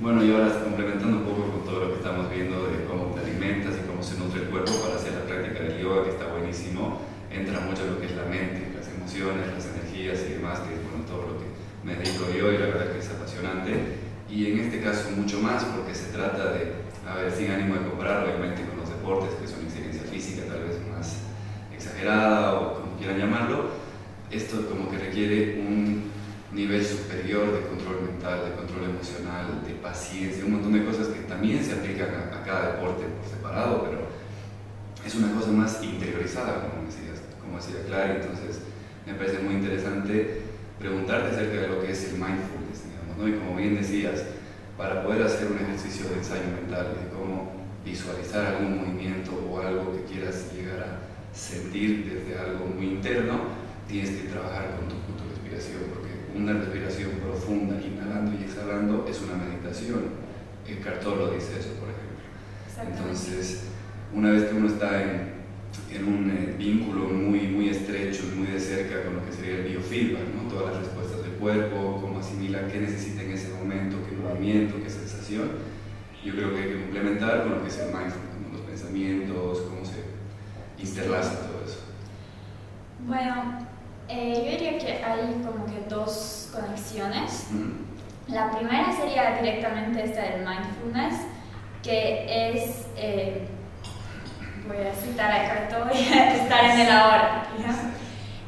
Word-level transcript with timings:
Bueno, 0.00 0.22
y 0.22 0.30
ahora 0.30 0.62
complementando 0.62 1.18
un 1.18 1.24
poco 1.24 1.50
con 1.50 1.64
todo 1.64 1.80
lo 1.80 1.88
que 1.90 1.98
estamos 1.98 2.30
viendo 2.30 2.70
de 2.70 2.84
cómo 2.84 3.10
te 3.18 3.20
alimentas 3.20 3.74
y 3.74 3.86
cómo 3.88 4.00
se 4.00 4.16
nutre 4.16 4.42
el 4.42 4.48
cuerpo 4.48 4.70
para 4.78 4.94
hacer 4.94 5.10
la 5.10 5.26
práctica 5.26 5.58
del 5.58 5.82
yoga, 5.82 6.04
que 6.04 6.10
está 6.10 6.30
buenísimo, 6.30 7.02
entra 7.32 7.58
mucho 7.66 7.84
lo 7.84 7.98
que 7.98 8.06
es 8.06 8.14
la 8.14 8.22
mente, 8.22 8.70
las 8.78 8.86
emociones, 8.94 9.50
las 9.50 9.66
energías 9.66 10.22
y 10.22 10.38
demás, 10.38 10.60
que 10.60 10.78
es 10.78 10.82
bueno, 10.86 11.02
todo 11.02 11.34
lo 11.34 11.34
que 11.42 11.50
me 11.82 11.98
dedico 11.98 12.30
yo 12.30 12.52
y 12.52 12.58
la 12.58 12.66
verdad 12.70 12.92
que 12.92 13.00
es 13.00 13.10
apasionante. 13.10 13.98
Y 14.30 14.52
en 14.52 14.58
este 14.60 14.80
caso 14.80 15.10
mucho 15.16 15.40
más 15.40 15.64
porque 15.64 15.92
se 15.92 16.14
trata 16.14 16.54
de, 16.54 16.78
a 17.02 17.16
ver, 17.16 17.32
sin 17.32 17.50
ánimo 17.50 17.74
de 17.74 17.90
comparar 17.90 18.22
obviamente 18.22 18.62
con 18.70 18.78
los 18.78 18.88
deportes, 18.88 19.34
que 19.34 19.48
son 19.48 19.66
exigencia 19.66 20.06
física 20.06 20.46
tal 20.46 20.62
vez 20.62 20.78
más 20.94 21.26
exagerada 21.74 22.54
o 22.54 22.74
como 22.78 22.96
quieran 22.98 23.18
llamarlo, 23.18 23.70
esto 24.30 24.62
como 24.70 24.88
que 24.92 24.98
requiere 24.98 25.58
un 25.58 26.07
nivel 26.52 26.84
superior 26.84 27.52
de 27.52 27.68
control 27.68 28.02
mental, 28.02 28.50
de 28.50 28.56
control 28.56 28.90
emocional, 28.90 29.62
de 29.66 29.74
paciencia, 29.74 30.44
un 30.44 30.52
montón 30.52 30.72
de 30.72 30.84
cosas 30.84 31.08
que 31.08 31.20
también 31.20 31.62
se 31.62 31.74
aplican 31.74 32.08
a, 32.08 32.42
cada 32.42 32.72
deporte 32.72 33.04
por 33.04 33.28
separado, 33.28 33.84
pero 33.84 34.08
es 35.04 35.14
una 35.14 35.34
cosa 35.34 35.50
más 35.52 35.82
interiorizada, 35.82 36.68
como 36.68 36.86
decía, 36.86 37.12
como 37.40 37.58
decía 37.58 37.84
Clara, 37.86 38.16
entonces 38.16 38.60
me 39.06 39.14
parece 39.14 39.40
muy 39.40 39.54
interesante 39.54 40.42
preguntarte 40.78 41.34
acerca 41.34 41.60
de 41.62 41.68
lo 41.68 41.80
que 41.82 41.92
es 41.92 42.04
el 42.04 42.12
mindfulness, 42.12 42.84
digamos, 42.84 43.18
¿no? 43.18 43.28
y 43.28 43.32
como 43.32 43.56
bien 43.56 43.74
decías, 43.76 44.24
para 44.78 45.02
poder 45.02 45.22
hacer 45.22 45.50
un 45.50 45.58
ejercicio 45.58 46.08
de 46.08 46.16
ensayo 46.16 46.48
mental, 46.54 46.94
de 46.94 47.14
cómo 47.14 47.52
visualizar 47.84 48.46
algún 48.46 48.78
movimiento 48.78 49.32
o 49.50 49.60
algo 49.60 49.92
que 49.92 50.04
quieras 50.04 50.52
llegar 50.54 50.80
a 50.80 51.36
sentir 51.36 52.04
desde 52.08 52.38
algo 52.38 52.66
muy 52.66 52.86
interno, 52.86 53.40
tienes 53.88 54.10
que 54.10 54.28
trabajar 54.28 54.76
con 54.76 54.88
tu, 54.88 54.94
con 55.06 55.16
tu 55.16 55.24
respiración, 55.28 55.82
porque 55.92 56.07
una 56.36 56.52
respiración 56.54 57.10
profunda, 57.22 57.80
inhalando 57.80 58.32
y 58.38 58.44
exhalando, 58.44 59.06
es 59.08 59.20
una 59.22 59.34
meditación. 59.34 60.28
El 60.66 60.80
Cartolo 60.80 61.30
dice 61.30 61.58
eso, 61.58 61.70
por 61.80 61.88
ejemplo. 61.88 62.08
Entonces, 62.86 63.64
una 64.14 64.30
vez 64.30 64.44
que 64.44 64.56
uno 64.56 64.68
está 64.68 65.02
en, 65.02 65.38
en 65.92 66.04
un 66.04 66.30
eh, 66.30 66.54
vínculo 66.58 67.08
muy, 67.08 67.40
muy 67.48 67.68
estrecho 67.68 68.24
y 68.32 68.38
muy 68.38 68.46
de 68.48 68.60
cerca 68.60 69.02
con 69.04 69.16
lo 69.16 69.24
que 69.24 69.32
sería 69.32 69.56
el 69.56 69.64
biofeedback, 69.64 70.34
¿no? 70.34 70.48
todas 70.48 70.74
las 70.74 70.84
respuestas 70.84 71.22
del 71.22 71.32
cuerpo, 71.32 71.98
cómo 72.00 72.18
asimila 72.18 72.68
qué 72.68 72.80
necesita 72.80 73.22
en 73.22 73.32
ese 73.32 73.52
momento, 73.54 73.96
qué 74.08 74.16
movimiento, 74.16 74.76
qué 74.82 74.90
sensación, 74.90 75.50
yo 76.24 76.32
creo 76.34 76.54
que 76.54 76.62
hay 76.62 76.68
que 76.70 76.80
complementar 76.82 77.42
con 77.42 77.52
lo 77.52 77.62
que 77.62 77.68
es 77.68 77.78
el 77.78 77.86
mindfulness, 77.86 78.52
los 78.52 78.60
pensamientos, 78.62 79.60
cómo 79.62 79.84
se 79.84 80.04
interlaza 80.78 81.46
todo 81.46 81.64
eso. 81.64 81.80
Bueno, 83.06 83.66
eh, 84.08 84.32
yo 84.36 84.50
diría 84.50 84.78
que 84.78 85.04
hay 85.04 85.42
como 85.44 85.64
dos 85.88 86.50
conexiones. 86.52 87.46
La 88.28 88.50
primera 88.50 88.92
sería 88.92 89.38
directamente 89.40 90.04
esta 90.04 90.22
del 90.22 90.46
mindfulness, 90.46 91.22
que 91.82 92.52
es, 92.52 92.86
eh, 92.96 93.46
voy 94.66 94.76
a 94.86 94.92
citar 94.94 95.32
a 95.32 95.48
Carto, 95.48 95.90
estar 95.92 96.64
en 96.64 96.80
el 96.80 96.90
ahora. 96.90 97.44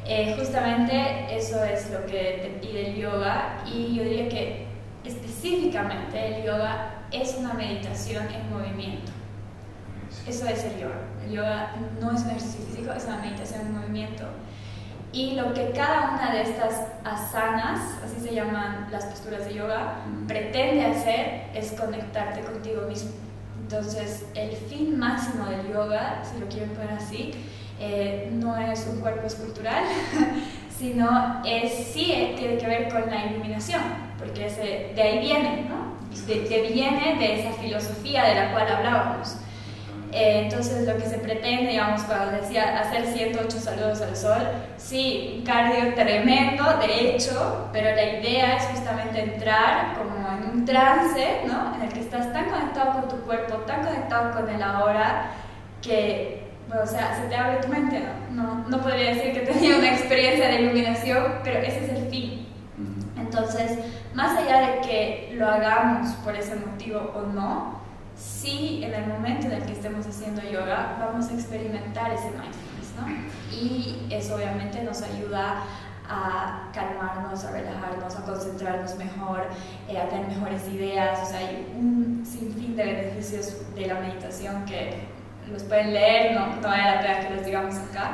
Eh, 0.07 0.35
justamente 0.37 1.37
eso 1.37 1.63
es 1.63 1.91
lo 1.91 2.05
que 2.05 2.41
te 2.43 2.59
pide 2.61 2.91
el 2.91 2.97
yoga 2.97 3.63
y 3.65 3.95
yo 3.95 4.03
diría 4.03 4.29
que 4.29 4.67
específicamente 5.05 6.37
el 6.37 6.45
yoga 6.45 7.05
es 7.13 7.37
una 7.39 7.55
meditación 7.55 8.27
en 8.29 8.51
movimiento. 8.51 9.13
Eso 10.27 10.47
es 10.49 10.65
el 10.65 10.81
yoga. 10.81 11.01
El 11.25 11.33
yoga 11.33 11.75
no 12.01 12.13
es 12.13 12.23
un 12.23 12.31
ejercicio 12.31 12.67
físico, 12.67 12.93
es 12.93 13.05
una 13.05 13.19
meditación 13.19 13.61
en 13.63 13.79
movimiento. 13.79 14.25
Y 15.13 15.33
lo 15.33 15.53
que 15.53 15.71
cada 15.71 16.13
una 16.13 16.33
de 16.33 16.43
estas 16.43 16.87
asanas, 17.05 17.81
así 18.05 18.21
se 18.29 18.33
llaman 18.33 18.87
las 18.93 19.07
posturas 19.07 19.45
de 19.45 19.55
yoga, 19.55 19.97
pretende 20.29 20.87
hacer 20.87 21.51
es 21.53 21.73
conectarte 21.73 22.43
contigo 22.43 22.83
mismo. 22.83 23.11
Entonces, 23.61 24.27
el 24.35 24.55
fin 24.57 24.99
máximo 24.99 25.47
del 25.47 25.73
yoga, 25.73 26.23
si 26.25 26.41
lo 26.41 26.47
quieren 26.47 26.71
poner 26.71 26.93
así, 26.93 27.33
eh, 27.81 28.29
no 28.33 28.57
es 28.57 28.87
un 28.87 29.01
cuerpo 29.01 29.27
escultural, 29.27 29.85
sino 30.79 31.43
es, 31.45 31.73
sí 31.73 32.13
eh, 32.13 32.35
tiene 32.39 32.59
que 32.59 32.67
ver 32.67 32.89
con 32.89 33.11
la 33.11 33.27
iluminación, 33.27 33.81
porque 34.17 34.47
ese, 34.47 34.93
de 34.95 35.03
ahí 35.03 35.19
viene, 35.19 35.67
¿no? 35.69 35.91
De, 36.27 36.49
de 36.49 36.73
viene 36.73 37.17
de 37.19 37.41
esa 37.41 37.53
filosofía 37.55 38.25
de 38.25 38.35
la 38.35 38.53
cual 38.53 38.69
hablábamos. 38.69 39.37
Eh, 40.13 40.43
entonces 40.45 40.87
lo 40.89 40.97
que 40.97 41.07
se 41.07 41.19
pretende, 41.19 41.71
digamos, 41.71 42.03
cuando 42.03 42.33
decía 42.33 42.81
hacer 42.81 43.07
108 43.07 43.59
saludos 43.59 44.01
al 44.01 44.17
sol, 44.17 44.43
sí, 44.77 45.37
un 45.39 45.45
cardio 45.45 45.95
tremendo, 45.95 46.65
de 46.79 47.15
hecho, 47.15 47.69
pero 47.73 47.95
la 47.95 48.19
idea 48.19 48.57
es 48.57 48.65
justamente 48.65 49.23
entrar 49.23 49.95
como 49.97 50.17
en 50.29 50.51
un 50.51 50.65
trance, 50.65 51.43
¿no? 51.47 51.77
En 51.77 51.83
el 51.83 51.93
que 51.93 52.01
estás 52.01 52.33
tan 52.33 52.51
conectado 52.51 53.01
con 53.01 53.09
tu 53.09 53.17
cuerpo, 53.25 53.55
tan 53.59 53.85
conectado 53.85 54.33
con 54.33 54.51
el 54.51 54.61
ahora, 54.61 55.31
que, 55.81 56.51
bueno, 56.67 56.83
o 56.83 56.87
sea, 56.87 57.15
se 57.15 57.29
te 57.29 57.37
abre 57.37 57.59
tu 57.59 57.69
mente, 57.69 58.03
¿no? 58.31 58.43
No, 58.43 58.69
no 58.69 58.83
podría 58.83 59.15
decir 59.15 59.33
que 59.33 59.41
tenía 59.53 59.79
una 59.79 59.93
experiencia 59.93 60.49
de 60.49 60.63
iluminación, 60.63 61.35
pero 61.45 61.61
ese 61.61 61.85
es 61.85 61.91
el 61.91 62.09
fin. 62.09 62.47
Entonces, 63.17 63.79
más 64.13 64.37
allá 64.37 64.61
de 64.61 64.81
que 64.81 65.35
lo 65.35 65.47
hagamos 65.47 66.15
por 66.17 66.35
ese 66.35 66.57
motivo 66.57 67.13
o 67.15 67.23
no, 67.33 67.81
sí 68.21 68.83
en 68.85 68.95
el 68.95 69.07
momento 69.07 69.47
en 69.47 69.53
el 69.53 69.65
que 69.65 69.73
estemos 69.73 70.07
haciendo 70.07 70.43
yoga 70.43 70.97
vamos 71.01 71.29
a 71.31 71.35
experimentar 71.35 72.13
ese 72.13 72.31
mindfulness, 72.31 72.95
¿no? 72.97 73.57
Y 73.57 74.07
eso 74.11 74.37
obviamente 74.37 74.83
nos 74.83 75.03
ayuda 75.03 75.63
a 76.09 76.71
calmarnos, 76.75 77.45
a 77.45 77.53
relajarnos, 77.53 78.17
a 78.17 78.25
concentrarnos 78.25 78.97
mejor, 78.97 79.45
eh, 79.89 79.97
a 79.97 80.09
tener 80.09 80.27
mejores 80.27 80.69
ideas, 80.69 81.21
o 81.23 81.27
sea, 81.27 81.39
hay 81.39 81.73
un 81.77 82.25
sinfín 82.27 82.77
de 82.77 82.85
beneficios 82.85 83.75
de 83.75 83.87
la 83.87 83.95
meditación 83.95 84.65
que 84.65 85.09
los 85.51 85.63
pueden 85.63 85.93
leer, 85.93 86.35
no, 86.35 86.57
no 86.57 86.63
vale 86.63 86.83
la 86.83 87.01
pena 87.01 87.21
que 87.21 87.35
los 87.35 87.45
digamos 87.45 87.77
acá. 87.77 88.13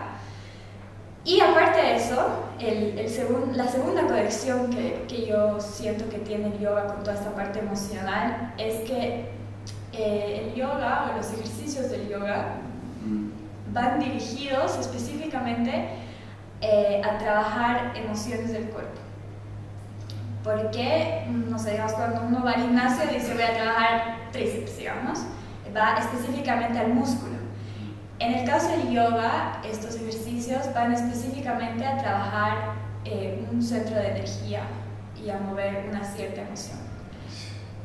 Y 1.24 1.40
aparte 1.40 1.80
de 1.80 1.96
eso, 1.96 2.44
el, 2.60 2.98
el 2.98 3.56
la 3.56 3.66
segunda 3.66 4.02
conexión 4.02 4.70
que, 4.70 5.04
que 5.08 5.26
yo 5.26 5.58
siento 5.58 6.08
que 6.08 6.18
tiene 6.18 6.48
el 6.48 6.58
yoga 6.60 6.86
con 6.86 7.02
toda 7.02 7.14
esta 7.14 7.34
parte 7.34 7.58
emocional 7.58 8.54
es 8.58 8.88
que 8.88 9.35
eh, 9.96 10.48
el 10.48 10.54
yoga 10.54 11.10
o 11.10 11.16
los 11.16 11.32
ejercicios 11.32 11.90
del 11.90 12.08
yoga 12.08 12.58
van 13.72 13.98
dirigidos 13.98 14.78
específicamente 14.78 15.88
eh, 16.60 17.02
a 17.04 17.18
trabajar 17.18 17.92
emociones 17.94 18.52
del 18.52 18.64
cuerpo. 18.68 19.00
Porque, 20.42 21.24
no 21.28 21.58
sé, 21.58 21.72
digamos, 21.72 21.92
cuando 21.92 22.22
uno 22.22 22.42
va 22.44 22.52
al 22.52 22.62
gimnasio 22.62 23.12
dice 23.12 23.34
voy 23.34 23.42
a 23.42 23.54
trabajar 23.54 24.16
tríceps, 24.32 24.78
digamos, 24.78 25.18
va 25.76 25.98
específicamente 25.98 26.78
al 26.78 26.94
músculo. 26.94 27.34
En 28.18 28.32
el 28.32 28.48
caso 28.48 28.70
del 28.70 28.90
yoga, 28.90 29.60
estos 29.68 29.96
ejercicios 29.96 30.72
van 30.72 30.92
específicamente 30.92 31.84
a 31.84 31.98
trabajar 31.98 32.74
eh, 33.04 33.46
un 33.52 33.62
centro 33.62 33.96
de 33.96 34.08
energía 34.08 34.62
y 35.22 35.28
a 35.28 35.38
mover 35.38 35.86
una 35.90 36.02
cierta 36.02 36.42
emoción. 36.42 36.85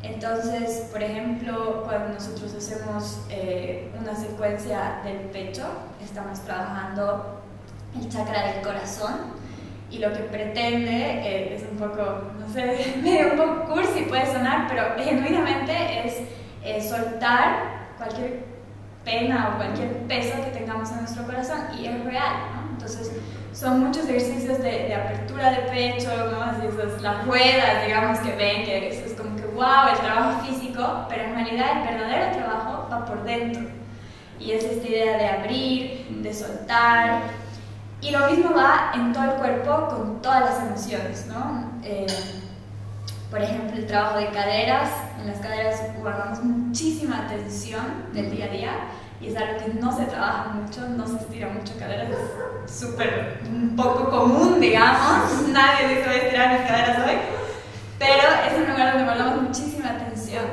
Entonces, 0.03 0.87
por 0.91 1.03
ejemplo, 1.03 1.83
cuando 1.85 2.13
nosotros 2.13 2.53
hacemos 2.55 3.19
eh, 3.29 3.91
una 3.99 4.15
secuencia 4.15 5.01
del 5.03 5.17
pecho, 5.29 5.63
estamos 6.03 6.39
trabajando 6.39 7.41
el 7.95 8.09
chakra 8.09 8.53
del 8.53 8.63
corazón 8.63 9.41
y 9.91 9.99
lo 9.99 10.11
que 10.11 10.23
pretende 10.23 10.89
eh, 10.89 11.55
es 11.55 11.63
un 11.69 11.77
poco, 11.77 12.31
no 12.39 12.49
sé, 12.51 12.95
medio 13.03 13.33
un 13.33 13.37
poco 13.37 13.73
cursi 13.73 14.03
puede 14.03 14.25
sonar, 14.25 14.67
pero 14.67 14.95
genuinamente 14.97 16.07
es 16.07 16.17
eh, 16.63 16.81
soltar 16.81 17.91
cualquier 17.97 18.43
pena 19.05 19.51
o 19.53 19.57
cualquier 19.57 19.97
peso 20.07 20.33
que 20.43 20.59
tengamos 20.59 20.89
en 20.91 20.97
nuestro 20.99 21.25
corazón 21.25 21.59
y 21.77 21.85
es 21.85 22.03
real, 22.05 22.33
¿no? 22.55 22.71
Entonces, 22.73 23.11
son 23.53 23.81
muchos 23.81 24.07
ejercicios 24.07 24.57
de, 24.59 24.71
de 24.87 24.95
apertura 24.95 25.51
de 25.51 25.57
pecho, 25.69 26.09
¿no? 26.31 26.41
Así 26.41 26.65
esas, 26.65 27.01
las 27.01 27.25
ruedas, 27.25 27.85
digamos, 27.85 28.19
que 28.19 28.31
ven, 28.35 28.63
que 28.63 28.89
eso 28.89 29.05
wow, 29.61 29.93
el 29.93 29.99
trabajo 29.99 30.41
físico, 30.41 31.05
pero 31.07 31.23
en 31.23 31.35
realidad 31.35 31.77
el 31.77 31.95
verdadero 31.95 32.37
trabajo 32.37 32.87
va 32.91 33.05
por 33.05 33.23
dentro. 33.23 33.61
Y 34.39 34.53
es 34.53 34.63
esta 34.63 34.87
idea 34.87 35.17
de 35.17 35.27
abrir, 35.27 36.07
de 36.09 36.33
soltar. 36.33 37.21
Y 38.01 38.09
lo 38.09 38.31
mismo 38.31 38.55
va 38.55 38.91
en 38.95 39.13
todo 39.13 39.25
el 39.25 39.31
cuerpo 39.33 39.87
con 39.89 40.21
todas 40.23 40.41
las 40.41 40.63
emociones, 40.63 41.27
¿no? 41.27 41.69
Eh, 41.83 42.07
por 43.29 43.39
ejemplo, 43.39 43.77
el 43.77 43.85
trabajo 43.85 44.17
de 44.17 44.29
caderas. 44.29 44.89
En 45.19 45.27
las 45.27 45.37
caderas 45.37 45.79
guardamos 46.01 46.43
muchísima 46.43 47.27
tensión 47.27 47.85
del 48.13 48.31
día 48.31 48.45
a 48.45 48.49
día 48.49 48.71
y 49.21 49.27
es 49.27 49.37
algo 49.37 49.59
que 49.59 49.79
no 49.79 49.95
se 49.95 50.05
trabaja 50.05 50.49
mucho, 50.49 50.81
no 50.89 51.05
se 51.05 51.17
estira 51.17 51.47
mucho 51.49 51.77
caderas, 51.77 52.09
es 52.65 52.79
súper 52.79 53.39
un 53.47 53.75
poco 53.75 54.09
común, 54.09 54.59
digamos. 54.59 55.47
Nadie 55.49 55.89
dice 55.89 56.07
voy 56.07 56.15
a 56.15 56.23
estirar 56.23 56.59
mis 56.59 56.67
caderas 56.67 57.07
hoy 57.07 57.40
pero 58.01 58.29
es 58.47 58.57
un 58.57 58.71
lugar 58.71 58.93
donde 58.93 59.03
guardamos 59.03 59.43
muchísima 59.43 59.91
atención. 59.91 60.43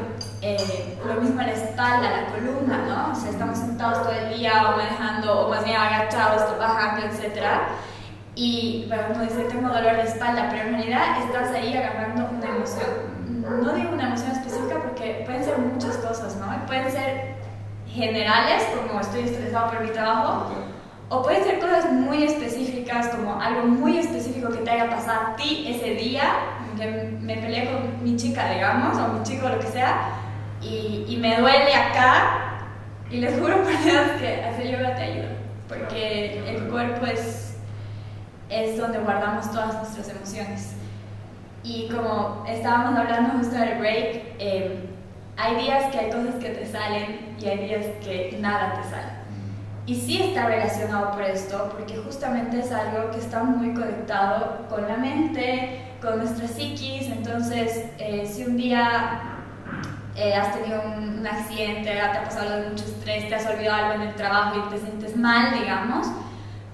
Eh, 0.43 0.99
lo 1.03 1.15
mismo 1.15 1.41
la 1.41 1.53
espalda, 1.53 2.11
la 2.11 2.27
columna, 2.27 2.77
¿no? 2.87 3.13
O 3.13 3.15
sea, 3.15 3.31
estamos 3.31 3.57
sentados 3.57 4.03
todo 4.03 4.13
el 4.13 4.37
día 4.37 4.69
o 4.69 4.77
manejando, 4.77 5.47
o 5.47 5.49
más 5.49 5.65
bien 5.65 5.79
agachados, 5.79 6.47
trabajando, 6.47 7.07
etc. 7.07 7.43
Y 8.35 8.85
bueno, 8.89 9.05
uno 9.15 9.23
dice, 9.23 9.45
tengo 9.45 9.69
dolor 9.69 9.97
de 9.97 10.03
espalda, 10.03 10.49
pero 10.51 10.69
en 10.69 10.75
realidad 10.75 11.23
estás 11.25 11.51
ahí 11.55 11.75
agarrando 11.75 12.29
una 12.37 12.47
emoción. 12.55 12.91
No 13.65 13.73
digo 13.73 13.95
una 13.95 14.09
emoción 14.09 14.33
específica 14.33 14.83
porque 14.83 15.25
Pueden 16.67 16.93
ser 16.93 17.37
generales, 17.87 18.63
como 18.77 19.01
estoy 19.01 19.23
estresado 19.23 19.71
por 19.71 19.81
mi 19.81 19.89
trabajo, 19.89 20.51
o 21.09 21.23
pueden 21.23 21.43
ser 21.43 21.59
cosas 21.61 21.91
muy 21.91 22.25
específicas, 22.25 23.09
como 23.09 23.41
algo 23.41 23.63
muy 23.63 23.97
específico 23.97 24.51
que 24.51 24.59
te 24.59 24.71
haya 24.71 24.91
pasado 24.91 25.29
a 25.29 25.37
ti 25.37 25.65
ese 25.67 25.95
día, 25.95 26.25
que 26.79 27.19
me 27.21 27.37
peleé 27.37 27.71
con 27.71 28.05
mi 28.05 28.17
chica, 28.17 28.51
digamos, 28.53 28.97
o 28.97 29.15
mi 29.15 29.23
chico, 29.23 29.49
lo 29.49 29.59
que 29.59 29.67
sea, 29.67 30.11
y, 30.63 31.05
y 31.09 31.17
me 31.17 31.37
duele 31.37 31.75
acá, 31.75 32.49
y 33.11 33.19
les 33.19 33.39
juro 33.39 33.63
por 33.63 33.83
Dios 33.83 34.11
que 34.21 34.45
hacer 34.45 34.71
yoga 34.71 34.95
te 34.95 35.03
ayuda, 35.03 35.29
porque 35.69 36.43
el 36.49 36.69
cuerpo 36.69 37.07
es, 37.07 37.57
es 38.49 38.79
donde 38.79 38.99
guardamos 38.99 39.51
todas 39.51 39.75
nuestras 39.75 40.09
emociones. 40.11 40.75
Y 41.65 41.89
como 41.89 42.45
estábamos 42.49 42.99
hablando 42.99 43.39
justo 43.39 43.57
del 43.57 43.79
break, 43.79 44.37
eh, 44.39 44.89
hay 45.37 45.57
días 45.57 45.93
que 45.93 45.99
hay 45.99 46.11
cosas 46.11 46.35
que 46.37 46.51
te 46.51 46.67
salen 46.67 47.37
y 47.39 47.47
hay 47.47 47.59
días 47.59 47.87
que 48.03 48.37
nada 48.41 48.81
te 48.81 48.89
sale. 48.89 49.19
Y 49.89 49.95
sí 49.95 50.21
está 50.21 50.47
relacionado 50.47 51.13
por 51.13 51.23
esto, 51.23 51.71
porque 51.73 51.97
justamente 51.97 52.61
es 52.61 52.71
algo 52.71 53.11
que 53.11 53.21
está 53.21 53.43
muy 53.43 53.73
conectado 53.73 54.67
con 54.69 54.87
la 54.87 54.99
mente, 54.99 55.95
con 56.03 56.19
nuestra 56.19 56.47
psiquis. 56.47 57.07
Entonces, 57.07 57.87
eh, 57.97 58.31
si 58.31 58.45
un 58.45 58.59
día 58.59 59.39
eh, 60.15 60.35
has 60.35 60.53
tenido 60.53 60.83
un, 60.83 61.27
accidente, 61.27 61.85
te 61.85 62.01
ha 62.03 62.23
pasado 62.23 62.69
mucho 62.69 62.85
estrés, 62.85 63.31
te 63.31 63.35
has 63.35 63.47
olvidado 63.47 63.87
algo 63.87 64.03
en 64.03 64.09
el 64.11 64.15
trabajo 64.15 64.63
y 64.67 64.71
te 64.71 64.79
sientes 64.79 65.17
mal, 65.17 65.59
digamos, 65.59 66.07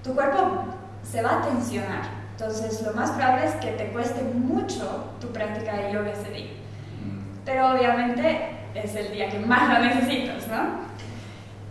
tu 0.03 0.13
cuerpo 0.13 0.65
se 1.01 1.21
va 1.21 1.39
a 1.39 1.41
tensionar. 1.41 2.01
Entonces, 2.31 2.81
lo 2.81 2.91
más 2.95 3.11
probable 3.11 3.45
es 3.45 3.55
que 3.55 3.71
te 3.71 3.93
cueste 3.93 4.23
mucho 4.23 5.13
tu 5.21 5.27
práctica 5.29 5.77
de 5.77 5.93
yoga 5.93 6.11
ese 6.11 6.31
día. 6.31 6.51
Mm. 6.51 7.45
Pero 7.45 7.71
obviamente 7.71 8.49
es 8.73 8.93
el 8.93 9.13
día 9.13 9.29
que 9.29 9.39
más 9.39 9.69
lo 9.69 9.85
necesitas, 9.85 10.49
¿no? 10.49 10.95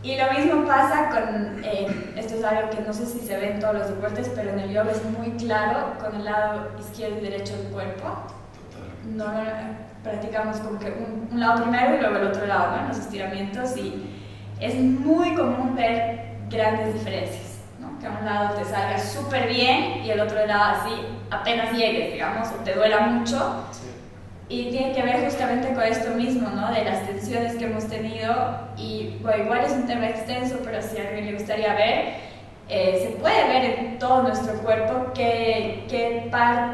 Y 0.04 0.18
lo 0.18 0.30
mismo 0.32 0.66
pasa 0.66 1.08
con, 1.08 1.64
eh, 1.64 2.12
esto 2.14 2.34
es 2.34 2.44
algo 2.44 2.68
que 2.68 2.82
no 2.82 2.92
sé 2.92 3.06
si 3.06 3.20
se 3.20 3.38
ve 3.38 3.52
en 3.52 3.58
todos 3.58 3.74
los 3.74 3.88
deportes, 3.88 4.30
pero 4.34 4.50
en 4.50 4.58
el 4.58 4.70
yoga 4.70 4.92
es 4.92 5.02
muy 5.02 5.30
claro 5.38 5.94
con 5.98 6.14
el 6.16 6.26
lado 6.26 6.68
izquierdo 6.78 7.16
y 7.18 7.22
derecho 7.22 7.56
del 7.56 7.68
cuerpo. 7.68 8.04
No, 9.06 9.24
practicamos 10.02 10.58
como 10.58 10.78
que 10.78 10.90
un, 10.90 11.40
lado 11.40 11.62
primero 11.62 11.96
y 11.96 12.00
luego 12.00 12.16
el 12.16 12.26
otro 12.26 12.46
lado, 12.46 12.76
¿no? 12.76 12.88
los 12.88 12.98
estiramientos, 12.98 13.78
y 13.78 14.14
es 14.60 14.74
muy 14.74 15.34
común 15.34 15.74
ver 15.74 16.36
grandes 16.50 16.92
diferencias, 16.92 17.60
¿no? 17.80 17.98
que 17.98 18.06
a 18.06 18.10
un 18.10 18.26
lado 18.26 18.56
te 18.56 18.64
salga 18.66 18.98
súper 18.98 19.48
bien 19.48 20.04
y 20.04 20.10
el 20.10 20.20
otro 20.20 20.44
lado 20.46 20.82
así 20.82 20.92
apenas 21.30 21.72
llegues, 21.72 22.12
digamos, 22.12 22.48
o 22.48 22.62
te 22.62 22.74
duela 22.74 23.00
mucho. 23.00 23.64
Y 24.54 24.70
tiene 24.70 24.92
que 24.92 25.02
ver 25.02 25.24
justamente 25.24 25.74
con 25.74 25.82
esto 25.82 26.10
mismo, 26.10 26.48
¿no? 26.48 26.70
De 26.72 26.84
las 26.84 27.04
tensiones 27.08 27.56
que 27.56 27.64
hemos 27.64 27.88
tenido. 27.88 28.32
Y 28.76 29.18
bueno, 29.20 29.42
igual 29.42 29.64
es 29.64 29.72
un 29.72 29.84
tema 29.88 30.08
extenso, 30.08 30.60
pero 30.62 30.80
si 30.80 30.96
a 30.96 31.08
alguien 31.08 31.26
le 31.26 31.32
gustaría 31.32 31.74
ver, 31.74 32.14
eh, 32.68 33.00
se 33.02 33.18
puede 33.18 33.48
ver 33.48 33.64
en 33.64 33.98
todo 33.98 34.22
nuestro 34.22 34.54
cuerpo 34.62 35.12
qué, 35.12 35.84
qué, 35.90 36.30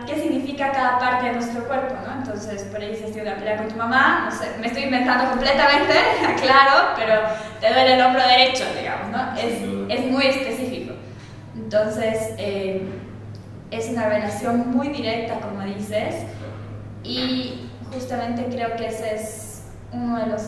qué, 0.06 0.14
significa 0.14 0.72
cada 0.72 0.98
parte 0.98 1.28
de 1.28 1.32
nuestro 1.32 1.66
cuerpo, 1.66 1.94
¿no? 2.06 2.18
Entonces, 2.18 2.64
por 2.64 2.82
ahí 2.82 2.94
tenido 2.94 3.22
una 3.22 3.36
pelea 3.36 3.56
con 3.56 3.68
tu 3.68 3.76
mamá, 3.76 4.26
no 4.26 4.30
sé, 4.30 4.58
me 4.60 4.66
estoy 4.66 4.82
inventando 4.82 5.30
completamente, 5.30 5.94
claro, 6.42 6.90
pero 6.98 7.14
te 7.60 7.72
duele 7.72 7.94
el 7.94 8.02
hombro 8.02 8.22
derecho, 8.28 8.64
digamos, 8.78 9.08
¿no? 9.08 9.38
Es, 9.38 9.98
es 10.00 10.10
muy 10.10 10.26
específico. 10.26 10.92
Entonces, 11.56 12.34
eh, 12.36 12.82
es 13.70 13.88
una 13.88 14.06
relación 14.06 14.70
muy 14.70 14.88
directa, 14.88 15.40
como 15.40 15.62
dices, 15.62 16.26
y 17.02 17.59
justamente 17.92 18.46
creo 18.50 18.76
que 18.76 18.86
ese 18.86 19.14
es 19.14 19.62
uno 19.92 20.18
de 20.18 20.26
los 20.26 20.42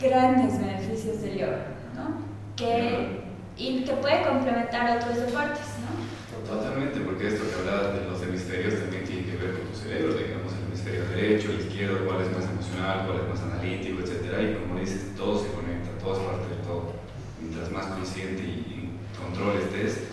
grandes 0.00 0.58
beneficios 0.58 1.22
del 1.22 1.38
yoga, 1.38 1.66
¿no? 1.94 2.22
Que, 2.56 3.22
y 3.56 3.84
que 3.84 3.92
puede 3.94 4.22
complementar 4.22 4.98
otros 4.98 5.16
deportes, 5.16 5.66
¿no? 5.82 6.02
Totalmente, 6.46 7.00
porque 7.00 7.28
esto 7.28 7.44
que 7.48 7.54
hablabas 7.60 7.94
de 7.94 8.10
los 8.10 8.22
hemisferios 8.22 8.80
también 8.80 9.04
tiene 9.04 9.24
que 9.24 9.36
ver 9.36 9.52
con 9.58 9.68
tu 9.68 9.76
cerebro, 9.78 10.14
digamos, 10.14 10.52
el 10.52 10.66
hemisferio 10.66 11.04
derecho, 11.08 11.50
el 11.50 11.60
izquierdo, 11.60 12.06
cuál 12.06 12.22
es 12.22 12.32
más 12.32 12.50
emocional, 12.50 13.06
cuál 13.06 13.20
es 13.20 13.28
más 13.28 13.40
analítico, 13.40 14.00
etc. 14.00 14.42
Y 14.42 14.60
como 14.60 14.80
dices, 14.80 15.14
todo 15.16 15.38
se 15.38 15.48
conecta, 15.52 15.90
todo 16.00 16.18
es 16.18 16.26
parte 16.26 16.48
de 16.48 16.60
todo. 16.66 16.92
Mientras 17.40 17.70
más 17.70 17.86
consciente 17.86 18.42
y, 18.42 18.98
control 19.16 19.56
estés, 19.56 20.04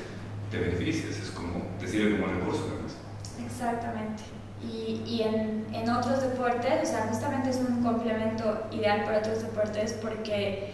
te 0.51 0.59
beneficias, 0.59 1.17
es 1.17 1.31
como, 1.31 1.65
te 1.79 1.87
sirve 1.87 2.19
como 2.19 2.31
recurso 2.31 2.69
además. 2.69 2.95
Exactamente. 3.43 4.23
Y, 4.61 5.01
y 5.05 5.21
en, 5.23 5.58
en, 5.81 5.89
otros 5.89 6.21
deportes, 6.21 6.83
o 6.83 6.85
sea, 6.85 7.07
justamente 7.09 7.49
es 7.49 7.57
un 7.57 7.83
complemento 7.83 8.67
ideal 8.71 9.03
para 9.03 9.19
otros 9.19 9.41
deportes 9.41 9.93
porque 10.01 10.73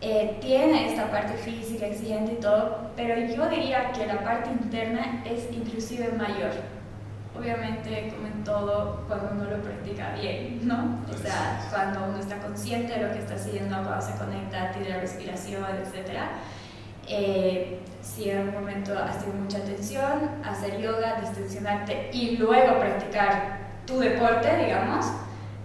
eh, 0.00 0.36
tiene 0.40 0.92
esta 0.92 1.10
parte 1.10 1.34
física 1.34 1.86
exigente 1.86 2.34
y 2.34 2.36
todo, 2.36 2.90
pero 2.96 3.18
yo 3.18 3.48
diría 3.48 3.92
que 3.92 4.06
la 4.06 4.22
parte 4.22 4.50
interna 4.50 5.22
es 5.24 5.48
inclusive 5.52 6.12
mayor. 6.12 6.52
Obviamente, 7.38 8.12
como 8.14 8.28
en 8.28 8.44
todo, 8.44 9.04
cuando 9.08 9.30
uno 9.32 9.44
lo 9.44 9.62
practica 9.62 10.14
bien, 10.14 10.60
¿no? 10.66 11.00
O 11.12 11.16
sea, 11.18 11.60
cuando 11.70 12.04
uno 12.04 12.18
está 12.18 12.38
consciente 12.38 12.94
de 12.94 13.06
lo 13.06 13.12
que 13.12 13.18
está 13.18 13.34
haciendo, 13.34 13.76
cuando 13.82 14.00
se 14.00 14.16
conecta 14.16 14.62
a 14.62 14.72
ti 14.72 14.80
de 14.80 14.88
la 14.88 15.00
respiración, 15.00 15.64
etcétera 15.84 16.30
eh, 17.08 17.78
si 18.02 18.30
en 18.30 18.48
un 18.48 18.54
momento 18.54 18.98
has 18.98 19.20
tenido 19.20 19.40
mucha 19.40 19.60
tensión, 19.60 20.30
hacer 20.44 20.80
yoga, 20.80 21.20
distensionarte 21.20 22.10
y 22.12 22.36
luego 22.36 22.78
practicar 22.78 23.65
tu 23.86 23.98
deporte, 24.00 24.48
digamos, 24.64 25.06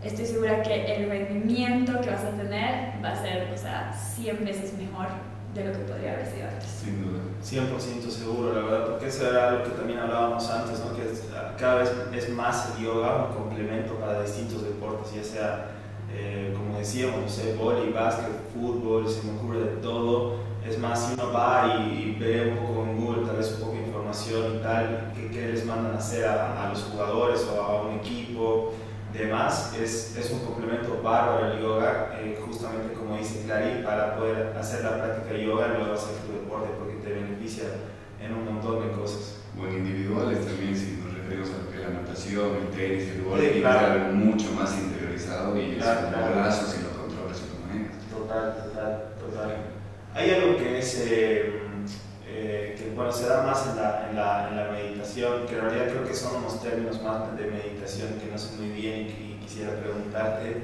estoy 0.03 0.25
segura 0.25 0.61
que 0.61 0.95
el 0.95 1.09
rendimiento 1.09 1.99
que 2.01 2.09
vas 2.09 2.23
a 2.23 2.31
tener 2.31 3.03
va 3.03 3.09
a 3.09 3.15
ser, 3.15 3.51
o 3.53 3.57
sea, 3.57 3.91
100 3.93 4.45
veces 4.45 4.73
mejor 4.77 5.07
de 5.53 5.65
lo 5.65 5.71
que 5.73 5.79
podría 5.79 6.13
haber 6.13 6.27
sido 6.27 6.47
antes. 6.47 6.69
Sin 6.69 7.03
duda. 7.03 7.19
100% 7.43 8.09
seguro, 8.09 8.53
la 8.53 8.61
verdad, 8.61 8.85
porque 8.87 9.07
eso 9.07 9.29
era 9.29 9.49
algo 9.49 9.63
que 9.63 9.71
también 9.71 9.99
hablábamos 9.99 10.49
antes, 10.49 10.79
¿no? 10.79 10.95
que 10.95 11.01
cada 11.57 11.75
vez 11.75 11.91
es 12.13 12.29
más 12.29 12.73
el 12.77 12.85
yoga 12.85 13.27
un 13.29 13.35
complemento 13.35 13.95
para 13.95 14.21
distintos 14.21 14.63
deportes, 14.63 15.13
ya 15.13 15.23
sea, 15.23 15.65
eh, 16.13 16.53
como 16.55 16.77
decíamos, 16.77 17.21
no 17.21 17.29
sé, 17.29 17.55
vóley, 17.55 17.91
básquet, 17.91 18.29
fútbol, 18.53 19.09
se 19.09 19.23
me 19.23 19.37
ocurre 19.37 19.59
de 19.59 19.75
todo 19.77 20.51
es 20.67 20.77
más, 20.77 21.07
si 21.07 21.13
uno 21.13 21.33
va 21.33 21.87
y, 21.89 22.15
ve 22.19 22.51
un 22.51 22.57
poco 22.57 22.83
en 22.83 22.97
Google, 22.97 23.25
tal 23.25 23.37
vez 23.37 23.53
un 23.53 23.59
poco 23.61 23.71
de 23.73 23.79
información 23.79 24.55
y 24.57 24.59
tal, 24.59 25.11
qué, 25.15 25.51
mandan 26.19 26.37
a 26.37 26.41
hacer 26.41 26.57
a, 26.57 26.69
los 26.69 26.83
jugadores 26.83 27.47
o 27.47 27.61
a 27.61 27.81
un 27.83 27.99
equipo, 27.99 28.73
demás, 29.13 29.73
es, 29.79 30.15
es 30.17 30.31
un 30.31 30.39
complemento 30.39 31.01
bárbaro 31.01 31.45
al 31.45 31.61
yoga, 31.61 32.17
eh, 32.19 32.39
justamente 32.45 32.93
como 32.93 33.17
dice 33.17 33.43
Clary, 33.45 33.83
para 33.83 34.15
poder 34.15 34.55
hacer 34.57 34.83
la 34.83 34.97
práctica 34.97 35.33
de 35.33 35.45
yoga 35.45 35.67
y 35.67 35.77
luego 35.77 35.93
hacer 35.93 36.15
tu 36.25 36.33
deporte, 36.33 36.69
porque 36.77 36.95
te 36.95 37.13
beneficia 37.13 37.65
en 38.21 38.33
un 38.33 38.45
montón 38.45 38.87
de 38.87 38.93
cosas. 38.93 39.37
O 39.59 39.67
en 39.67 39.85
individuales 39.85 40.45
también, 40.45 40.75
si 40.75 41.01
nos 41.03 41.13
referimos 41.13 41.49
a 41.49 41.63
lo 41.63 41.69
que 41.69 41.77
es 41.77 41.83
la 41.83 42.01
natación, 42.01 42.55
el 42.55 42.77
tenis, 42.77 43.09
el 43.15 43.23
golf, 43.23 43.41
sí, 43.41 43.59
claro. 43.59 43.91
algo 43.91 44.13
mucho 44.13 44.51
más 44.53 44.77
interiorizado 44.79 45.59
y 45.59 45.75
claro, 45.75 46.07
es 46.07 46.13
claro. 46.13 46.35
brazos 46.35 46.75
y 46.79 46.83
lo 46.83 47.01
controlas 47.01 47.41
y 47.41 47.51
lo 47.51 47.67
manejas. 47.67 47.97
Total, 48.09 48.63
total, 48.63 49.03
total. 49.19 49.55
Hay 50.13 50.29
algo 50.29 50.57
que 50.57 50.79
es, 50.79 51.07
eh, 51.07 51.60
bueno, 53.01 53.17
se 53.17 53.27
da 53.27 53.41
más 53.41 53.67
en 53.67 53.77
la, 53.77 54.09
en, 54.09 54.15
la, 54.15 54.49
en 54.49 54.57
la, 54.57 54.71
meditación, 54.71 55.47
que 55.47 55.55
en 55.55 55.61
realidad 55.61 55.87
creo 55.87 56.07
que 56.07 56.13
son 56.13 56.35
unos 56.35 56.61
términos 56.61 57.01
más 57.01 57.35
de 57.35 57.47
meditación 57.47 58.19
que 58.19 58.31
no 58.31 58.37
sé 58.37 58.57
muy 58.57 58.69
bien 58.69 59.07
y, 59.07 59.31
quisiera 59.41 59.73
preguntarte. 59.81 60.63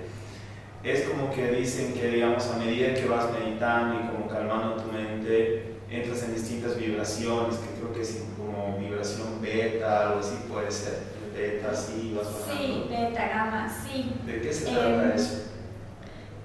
Es 0.83 1.01
como 1.09 1.31
que 1.31 1.51
dicen 1.51 1.93
que, 1.93 2.07
digamos, 2.07 2.47
a 2.49 2.57
medida 2.57 2.93
que 2.93 3.05
vas 3.07 3.25
meditando 3.31 3.95
y 3.95 4.07
como 4.07 4.27
calmando 4.27 4.75
tu 4.75 4.91
mente, 4.91 5.77
entras 5.89 6.23
en 6.23 6.35
distintas 6.35 6.77
vibraciones, 6.77 7.57
que 7.57 7.79
creo 7.79 7.91
que 7.91 8.01
es 8.01 8.23
como 8.37 8.77
vibración 8.77 9.41
beta, 9.41 10.07
algo 10.07 10.19
así 10.19 10.35
puede 10.47 10.71
ser. 10.71 10.99
Beta, 11.35 11.73
sí, 11.73 12.15
vas 12.15 12.27
bajando. 12.27 12.53
Sí, 12.53 12.85
beta, 12.87 13.27
gamma, 13.27 13.67
sí. 13.67 14.13
¿De 14.25 14.41
qué 14.41 14.53
se 14.53 14.65
trata 14.71 15.03
em, 15.03 15.11
eso? 15.11 15.41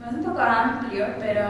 Es 0.08 0.14
un 0.14 0.24
poco 0.24 0.40
amplio, 0.40 1.06
pero 1.20 1.42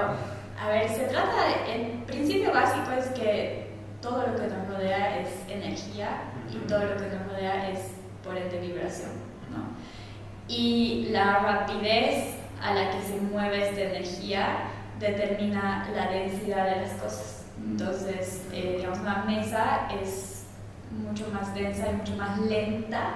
a 0.60 0.68
ver, 0.68 0.88
se 0.90 1.04
trata 1.04 1.32
de, 1.46 1.74
el 1.74 2.02
principio 2.02 2.52
básico 2.52 2.90
es 2.98 3.06
que 3.18 3.61
todo 4.02 4.26
lo 4.26 4.36
que 4.36 4.48
nos 4.48 4.68
rodea 4.68 5.20
es 5.20 5.28
energía 5.48 6.24
y 6.52 6.56
todo 6.66 6.80
lo 6.80 6.96
que 6.96 7.08
nos 7.08 7.26
rodea 7.28 7.70
es 7.70 7.92
por 8.22 8.36
ende 8.36 8.60
vibración, 8.60 9.12
¿no? 9.50 9.64
Y 10.48 11.08
la 11.10 11.38
rapidez 11.38 12.34
a 12.62 12.74
la 12.74 12.90
que 12.90 13.00
se 13.00 13.20
mueve 13.20 13.68
esta 13.68 13.80
energía 13.80 14.58
determina 15.00 15.88
la 15.94 16.10
densidad 16.10 16.74
de 16.74 16.82
las 16.82 16.92
cosas. 16.92 17.46
Entonces, 17.64 18.46
eh, 18.52 18.74
digamos, 18.76 18.98
una 18.98 19.24
mesa 19.24 19.88
es 20.02 20.44
mucho 20.90 21.28
más 21.32 21.54
densa 21.54 21.90
y 21.90 21.94
mucho 21.94 22.16
más 22.16 22.38
lenta 22.40 23.14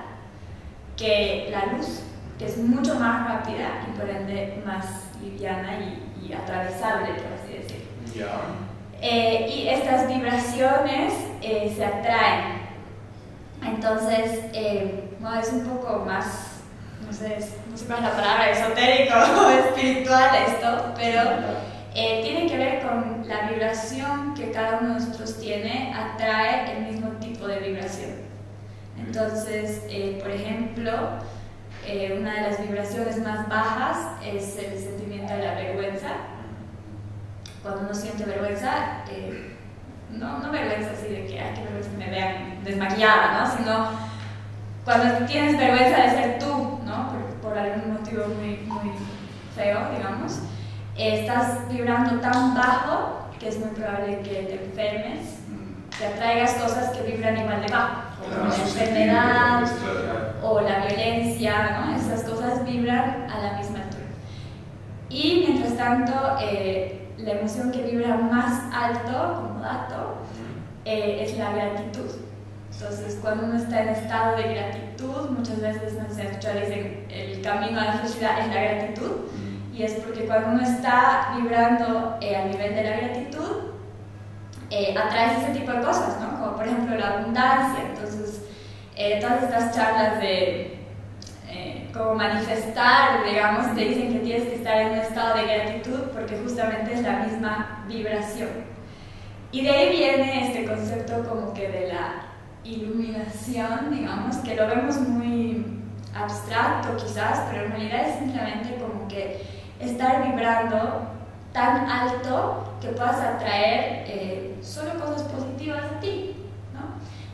que 0.97 1.49
la 1.51 1.75
luz, 1.75 2.01
que 2.39 2.47
es 2.47 2.57
mucho 2.57 2.95
más 2.95 3.29
rápida 3.29 3.87
y 3.87 3.99
por 3.99 4.09
ende 4.09 4.63
más 4.65 5.11
liviana 5.21 5.79
y 5.81 6.07
y 6.29 6.33
atravesable, 6.33 7.15
por 7.15 7.33
así 7.33 7.59
decirlo. 7.59 7.87
Eh, 9.09 9.49
y 9.49 9.69
estas 9.69 10.09
vibraciones 10.09 11.15
eh, 11.41 11.73
se 11.77 11.85
atraen. 11.85 12.59
Entonces, 13.65 14.47
eh, 14.53 15.11
es 15.41 15.53
un 15.53 15.65
poco 15.65 16.05
más, 16.05 16.63
no 17.07 17.13
sé, 17.13 17.39
no 17.71 17.77
sé 17.77 17.85
cuál 17.85 17.99
es 17.99 18.05
la 18.05 18.17
palabra, 18.17 18.51
esotérico 18.51 19.15
o 19.15 19.51
espiritual 19.69 20.31
esto, 20.49 20.93
pero 20.97 21.21
eh, 21.95 22.21
tiene 22.25 22.49
que 22.49 22.59
ver 22.59 22.83
con 22.83 23.29
la 23.29 23.49
vibración 23.49 24.35
que 24.35 24.51
cada 24.51 24.79
uno 24.79 24.95
de 24.95 25.01
nosotros 25.01 25.39
tiene, 25.39 25.95
atrae 25.95 26.77
el 26.77 26.93
mismo 26.93 27.11
tipo 27.21 27.47
de 27.47 27.61
vibración. 27.61 28.11
Entonces, 28.99 29.83
por 30.21 30.33
ejemplo, 30.33 30.93
una 32.19 32.35
de 32.35 32.41
las 32.41 32.61
vibraciones 32.61 33.19
más 33.19 33.49
bajas 33.49 34.21
es 34.25 34.59
el 34.59 34.77
sentimiento 34.77 35.33
de 35.33 35.45
la 35.45 35.55
vergüenza. 35.55 36.36
Cuando 37.67 37.83
uno 37.83 37.95
siente 37.95 38.23
vergüenza, 38.23 39.03
no, 40.13 40.39
no 40.39 40.53
vergüenza 40.53 40.93
así 40.93 41.09
de 41.09 41.27
que, 41.27 41.41
ay, 41.41 41.53
qué 41.53 41.63
vergüenza 41.63 41.91
me 41.99 42.11
vean 42.11 42.63
desmaquillada, 42.63 43.41
¿no? 43.41 43.57
Sino 43.57 43.89
cuando 44.85 45.27
tienes 45.27 45.59
vergüenza 45.59 46.03
de 46.03 46.11
ser 46.11 46.39
tú, 46.39 46.79
¿no? 46.85 47.09
Por, 47.11 47.51
por 47.51 47.59
algún 47.59 47.95
motivo 47.95 48.27
muy, 48.29 48.59
muy 48.69 48.93
feo, 49.57 49.81
digamos, 49.97 50.43
estás 50.97 51.69
vibrando 51.69 52.21
tan 52.21 52.55
bajo 52.55 53.31
que 53.41 53.49
es 53.49 53.59
muy 53.59 53.71
probable 53.71 54.21
que 54.21 54.45
te 54.45 54.65
enfermes, 54.65 55.41
que 55.99 56.07
atraigas 56.07 56.53
cosas 56.53 56.97
que 56.97 57.03
vibran 57.03 57.37
igual 57.37 57.67
de 57.67 57.73
bajo, 57.73 58.03
como 58.21 58.49
la 58.49 58.55
enfermedad 58.55 59.69
o 60.41 60.61
la 60.61 60.87
violencia, 60.87 61.81
¿no? 61.81 61.97
Esas 61.97 62.23
cosas 62.23 62.65
vibran 62.65 63.27
a 63.29 63.39
la 63.41 63.53
misma 63.55 63.81
altura. 63.81 64.05
Y 65.09 65.47
mientras 65.49 65.77
tanto, 65.77 66.37
eh, 66.41 67.03
la 67.19 67.33
emoción 67.33 67.73
que 67.73 67.83
vibra 67.83 68.17
más 68.17 68.63
alto, 68.73 69.43
como 69.43 69.61
dato, 69.61 70.17
eh, 70.85 71.25
es 71.25 71.39
la 71.39 71.53
gratitud. 71.53 72.11
Entonces, 72.73 73.19
cuando 73.23 73.47
uno 73.47 73.57
está 73.57 73.83
en 73.83 73.89
estado 73.89 74.37
de 74.37 74.55
gratitud, 74.55 75.31
muchas 75.31 75.61
veces 75.61 75.95
no 75.95 76.15
sé, 76.15 76.25
dicen 76.25 77.07
el 77.09 77.41
camino 77.41 77.81
a 77.81 77.85
la 77.85 77.93
felicidad 77.95 78.41
es 78.41 78.49
la 78.49 78.61
gratitud, 78.61 79.13
y 79.73 79.83
es 79.83 79.93
porque 79.95 80.27
cuando 80.27 80.51
uno 80.51 80.63
está 80.63 81.35
vibrando 81.37 82.17
eh, 82.21 82.37
a 82.37 82.45
nivel 82.47 82.75
de 82.75 82.83
la 82.83 82.97
gratitud, 82.97 83.67
eh, 84.71 84.95
atrae 84.97 85.39
ese 85.39 85.59
tipo 85.59 85.71
de 85.73 85.81
cosas, 85.81 86.19
¿no? 86.21 86.39
Como 86.39 86.57
por 86.57 86.67
ejemplo 86.67 86.97
la 86.97 87.19
abundancia. 87.19 87.85
Entonces, 87.91 88.43
eh, 88.97 89.19
todas 89.21 89.43
estas 89.45 89.75
charlas 89.75 90.21
de 90.21 90.76
cómo 91.97 92.15
manifestar, 92.15 93.25
digamos, 93.25 93.75
te 93.75 93.81
dicen 93.83 94.13
que 94.13 94.19
tienes 94.21 94.49
que 94.49 94.55
estar 94.57 94.79
en 94.79 94.93
un 94.93 94.99
estado 94.99 95.37
de 95.37 95.45
gratitud 95.45 96.01
porque 96.13 96.39
justamente 96.43 96.95
es 96.95 97.03
la 97.03 97.21
misma 97.21 97.85
vibración. 97.89 98.49
Y 99.53 99.63
de 99.63 99.71
ahí 99.71 99.97
viene 99.97 100.47
este 100.47 100.67
concepto 100.67 101.29
como 101.29 101.55
que 101.55 101.69
de 101.69 101.89
la 101.89 102.27
iluminación, 102.65 103.91
digamos, 103.91 104.37
que 104.39 104.57
lo 104.57 104.67
vemos 104.67 104.97
muy 105.01 105.65
abstracto 106.15 106.97
quizás, 106.97 107.41
pero 107.51 107.67
en 107.67 107.73
realidad 107.73 108.09
es 108.09 108.19
simplemente 108.19 108.77
como 108.77 109.07
que 109.09 109.41
estar 109.81 110.25
vibrando 110.25 111.11
tan 111.53 111.89
alto 111.89 112.75
que 112.81 112.89
puedas 112.89 113.19
atraer 113.19 114.05
eh, 114.07 114.59
solo 114.61 114.99
cosas 115.01 115.23
positivas 115.23 115.85
a 115.85 116.01
ti. 116.01 116.26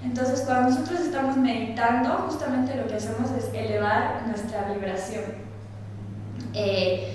Entonces, 0.04 0.42
cuando 0.46 0.70
nosotros 0.70 1.00
estamos 1.00 1.36
meditando, 1.36 2.10
justamente 2.28 2.74
lo 2.74 2.86
que 2.86 2.96
hacemos 2.96 3.30
es 3.30 3.52
elevar 3.54 4.24
nuestra 4.26 4.64
vibración. 4.72 5.24
Eh, 6.54 7.14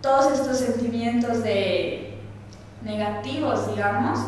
todos 0.00 0.32
estos 0.32 0.58
sentimientos 0.58 1.42
de 1.42 2.18
negativos, 2.82 3.74
digamos, 3.74 4.18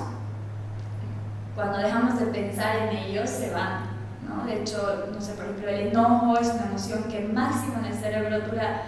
cuando 1.55 1.79
dejamos 1.79 2.19
de 2.21 2.27
pensar 2.27 2.77
en 2.77 2.97
ellos, 2.97 3.29
se 3.31 3.51
van. 3.51 3.89
¿no? 4.29 4.45
De 4.45 4.61
hecho, 4.61 5.07
no 5.13 5.21
sé, 5.21 5.33
por 5.33 5.47
ejemplo, 5.47 5.69
el 5.69 5.89
enojo 5.89 6.39
es 6.39 6.49
una 6.49 6.67
emoción 6.67 7.05
que 7.05 7.21
máximo 7.21 7.79
en 7.79 7.87
el 7.87 7.95
cerebro 7.95 8.41
dura 8.41 8.83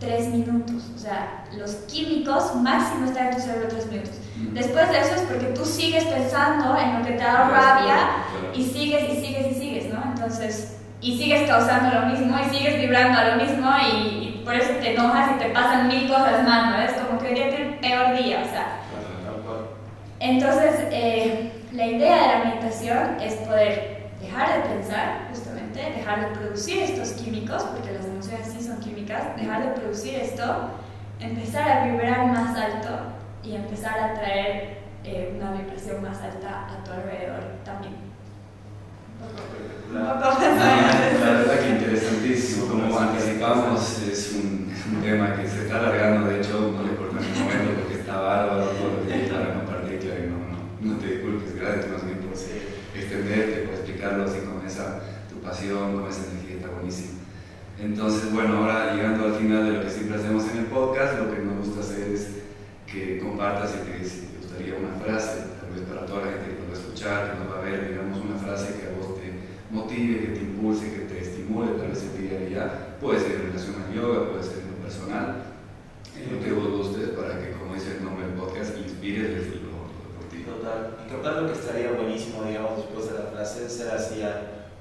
tres 0.00 0.28
minutos. 0.28 0.90
O 0.94 0.98
sea, 0.98 1.44
los 1.56 1.72
químicos 1.86 2.54
máximo 2.56 3.04
están 3.04 3.28
en 3.28 3.36
tu 3.36 3.42
cerebro 3.42 3.68
tres 3.68 3.86
minutos. 3.86 4.18
Después 4.52 4.90
de 4.90 5.00
eso 5.00 5.14
es 5.16 5.22
porque 5.22 5.46
tú 5.46 5.64
sigues 5.64 6.04
pensando 6.04 6.76
en 6.76 6.98
lo 6.98 7.04
que 7.04 7.12
te 7.12 7.22
ha 7.22 7.32
dado 7.32 7.50
rabia 7.50 7.96
y 8.54 8.62
sigues 8.64 9.12
y 9.12 9.20
sigues 9.24 9.52
y 9.52 9.54
sigues, 9.54 9.92
¿no? 9.92 10.02
Entonces, 10.04 10.78
y 11.00 11.16
sigues 11.16 11.48
causando 11.48 12.00
lo 12.00 12.06
mismo 12.06 12.36
y 12.38 12.56
sigues 12.56 12.76
vibrando 12.76 13.18
a 13.18 13.24
lo 13.30 13.44
mismo 13.44 13.70
y, 13.92 14.42
por 14.44 14.54
eso 14.54 14.72
te 14.80 14.94
enojas 14.94 15.32
y 15.36 15.38
te 15.38 15.50
pasan 15.50 15.86
mil 15.86 16.08
cosas 16.08 16.42
mal, 16.44 16.70
¿no? 16.70 16.82
Es 16.82 16.92
como 16.92 17.20
que 17.20 17.28
hoy 17.28 17.34
día 17.34 17.46
el 17.48 17.74
peor 17.74 18.16
día, 18.16 18.42
o 18.44 18.50
sea. 18.50 18.80
Entonces, 20.18 20.88
eh, 20.90 21.52
la 21.72 21.86
idea 21.86 22.16
de 22.16 22.26
la 22.26 22.44
meditación 22.44 23.20
es 23.20 23.34
poder 23.34 24.10
dejar 24.20 24.54
de 24.54 24.68
pensar, 24.68 25.28
justamente, 25.30 25.80
dejar 25.96 26.28
de 26.28 26.38
producir 26.38 26.82
estos 26.82 27.12
químicos, 27.12 27.62
porque 27.62 27.92
las 27.92 28.06
emociones 28.06 28.48
sí 28.48 28.66
son 28.66 28.80
químicas, 28.80 29.36
dejar 29.36 29.62
de 29.62 29.80
producir 29.80 30.16
esto, 30.16 30.70
empezar 31.20 31.70
a 31.70 31.84
vibrar 31.84 32.26
más 32.26 32.56
alto 32.56 32.88
y 33.44 33.54
empezar 33.54 33.98
a 33.98 34.14
traer 34.14 34.78
eh, 35.04 35.34
una 35.36 35.52
vibración 35.52 36.02
más 36.02 36.20
alta 36.22 36.66
a 36.66 36.84
tu 36.84 36.92
alrededor 36.92 37.40
también. 37.64 38.09
La, 39.92 40.14
la 40.14 41.32
verdad 41.32 41.60
que 41.60 41.70
interesantísimo, 41.70 42.66
como 42.66 42.98
anticipamos, 42.98 44.02
es 44.02 44.32
un, 44.34 44.72
un, 44.94 45.02
tema 45.02 45.34
que 45.34 45.48
se 45.48 45.62
está 45.62 45.80
alargando, 45.80 46.28
de 46.28 46.40
hecho 46.40 46.72
no 46.76 46.82
le 46.84 46.94
corto 46.94 47.18
en 47.18 47.24
el 47.24 47.40
momento 47.40 47.80
porque 47.80 48.00
está 48.00 48.20
bárbaro 48.20 48.66
todo 48.66 49.02
lo 49.02 49.08
que 49.08 49.32
para 49.32 49.54
compartir, 49.54 49.98
claro, 49.98 50.20
no, 50.30 50.88
no, 50.88 50.94
no 50.94 51.00
te 51.00 51.06
disculpes, 51.08 51.56
gracias 51.56 51.88
más 51.90 52.04
bien 52.04 52.18
por 52.18 52.30
extenderte, 52.32 53.66
por 53.66 53.74
explicarlo 53.74 54.24
así 54.24 54.38
con 54.40 54.64
esa 54.64 55.00
tu 55.28 55.40
pasión, 55.40 56.00
con 56.00 56.08
esa 56.08 56.30
energía, 56.30 56.56
está 56.56 56.70
buenísimo. 56.70 57.18
Entonces, 57.80 58.32
bueno, 58.32 58.58
ahora 58.58 58.94
llegando 58.94 59.24
al 59.24 59.34
final 59.34 59.64
de 59.64 59.72
lo 59.72 59.82
que 59.82 59.90
siempre 59.90 60.18
hacemos 60.18 60.44
en 60.50 60.58
el 60.58 60.64
podcast, 60.66 61.18
lo 61.18 61.34
que 61.34 61.42
nos 61.42 61.66
gusta 61.66 61.80
hacer 61.80 62.12
es 62.12 62.28
que 62.86 63.18
compartas 63.18 63.72
y 63.74 63.90
que 63.90 64.04
si 64.04 64.20
te 64.26 64.38
gustaría 64.38 64.74
una 64.76 64.94
frase, 65.02 65.44
tal 65.60 65.70
vez 65.74 65.88
para 65.88 66.06
toda 66.06 66.26
la 66.26 66.32
gente 66.32 66.56
que 66.56 66.59
va 66.70 66.76
a 66.76 66.80
escuchar, 66.80 67.32
que 67.32 67.38
nos 67.38 67.52
va 67.52 67.58
a 67.58 67.64
ver, 67.64 67.88
digamos 67.90 68.18
una 68.18 68.38
frase 68.38 68.78
que 68.78 68.86
a 68.86 68.96
vos 68.96 69.18
te 69.18 69.26
motive, 69.70 70.20
que 70.20 70.32
te 70.38 70.40
impulse, 70.40 70.92
que 70.92 71.04
te 71.10 71.20
estimule 71.20 71.72
tal 71.78 71.88
vez 71.88 72.02
el 72.02 72.22
día 72.22 72.38
a 72.38 72.42
día, 72.46 72.96
puede 73.00 73.20
ser 73.20 73.32
en 73.32 73.46
relación 73.50 73.74
al 73.82 73.94
yoga, 73.94 74.30
puede 74.30 74.42
ser 74.42 74.62
en 74.62 74.70
lo 74.70 74.78
personal, 74.82 75.42
en 76.14 76.36
lo 76.36 76.42
que 76.42 76.52
vos 76.52 76.68
gustes 76.70 77.10
para 77.10 77.38
que, 77.40 77.52
como 77.52 77.74
dice 77.74 77.98
el 77.98 78.04
nombre 78.04 78.26
del 78.26 78.36
podcast, 78.36 78.78
inspires 78.78 79.34
desde 79.34 79.66
lo 79.66 79.90
deportivo. 80.06 80.54
Total, 80.54 80.96
y 80.98 81.08
creo 81.08 81.40
lo 81.42 81.46
que 81.52 81.58
estaría 81.58 81.92
buenísimo, 81.92 82.44
digamos, 82.44 82.76
después 82.76 83.10
de 83.10 83.18
la 83.18 83.30
frase, 83.30 83.68
ser 83.68 83.90
así 83.90 84.22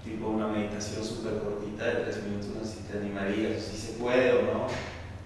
tipo 0.04 0.30
una 0.30 0.48
meditación 0.48 1.04
súper 1.04 1.40
cortita 1.40 1.86
de 1.86 1.96
tres 2.06 2.24
minutos, 2.24 2.50
no 2.56 2.64
sé 2.64 2.78
si 2.78 2.84
te 2.84 2.98
animarías, 2.98 3.62
si 3.62 3.78
se 3.78 3.94
puede 3.94 4.32
o 4.34 4.42
no. 4.44 4.68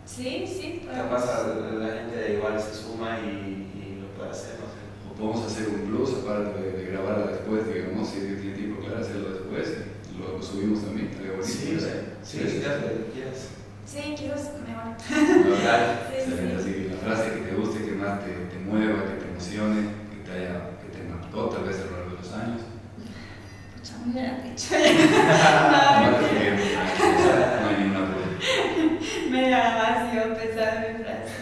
Sí, 0.06 0.46
sí. 0.46 0.86
Capaz 0.86 1.26
la, 1.26 1.88
gente 1.88 2.34
igual 2.34 2.60
se 2.60 2.74
suma 2.76 3.20
y, 3.20 3.70
y, 3.74 4.02
lo 4.02 4.08
puede 4.18 4.32
hacer, 4.32 4.60
no. 4.60 4.73
O 5.14 5.16
podemos 5.16 5.46
hacer 5.46 5.70
un 5.70 5.90
plus 5.90 6.10
aparte 6.14 6.62
de, 6.62 6.72
de 6.72 6.92
grabarla 6.92 7.28
después, 7.28 7.72
digamos, 7.72 8.10
si 8.10 8.20
tiene 8.20 8.56
tiempo, 8.56 8.82
claro, 8.82 9.02
hacerlo 9.02 9.30
después 9.30 9.78
lo 10.20 10.42
subimos 10.42 10.84
también, 10.84 11.08
estaría. 11.08 11.44
Sí, 11.44 11.78
sí, 11.80 11.88
sí, 12.24 12.40
sí, 12.40 12.62
quieras. 13.14 13.50
Sí, 13.86 14.16
quiero 14.18 14.36
mejor. 14.36 14.96
sí, 15.08 15.16
sí. 16.26 16.56
Así, 16.58 16.90
la 16.90 16.98
frase 16.98 17.34
que 17.34 17.42
te 17.42 17.56
guste, 17.56 17.86
que 17.86 17.92
más 17.94 18.20
te, 18.24 18.32
te 18.32 18.60
mueva, 18.60 19.04
que 19.04 19.20
te 19.20 19.30
emocione, 19.30 19.90
que 20.12 20.30
te 20.30 20.32
haya, 20.32 20.80
que 20.82 20.98
te 20.98 21.04
marcó 21.08 21.50
tal 21.50 21.66
vez 21.66 21.80
a 21.82 21.86
lo 21.86 21.92
largo 21.92 22.10
de 22.12 22.18
los 22.18 22.34
años 22.34 22.62
me 24.06 24.22
la 24.22 24.34
dicho. 24.44 24.76
no, 24.76 24.78
hay 27.68 27.76
ninguna 27.80 28.08
Me 29.32 29.50
da 29.50 29.64
vacío 29.76 30.36
pensar 30.36 30.86
en 30.86 30.98
mi 30.98 31.04
frase. 31.04 31.34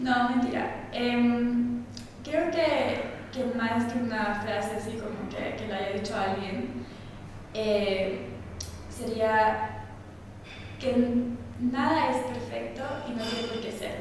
No, 0.00 0.30
mentira. 0.30 0.88
Eh, 0.92 1.82
creo 2.24 2.50
que, 2.50 3.02
que, 3.32 3.44
más 3.56 3.92
que 3.92 3.98
una 3.98 4.40
frase 4.42 4.76
así 4.76 4.92
como 4.92 5.28
que, 5.28 5.56
que 5.56 5.66
le 5.66 5.74
haya 5.74 5.92
dicho 5.98 6.14
a 6.14 6.32
alguien, 6.32 6.86
eh, 7.56 8.18
sería 8.90 9.86
que 10.78 10.94
nada 11.58 12.10
es 12.10 12.16
perfecto 12.26 12.82
y 13.08 13.12
no 13.12 13.24
tiene 13.24 13.48
por 13.48 13.60
qué 13.60 13.72
ser. 13.72 13.96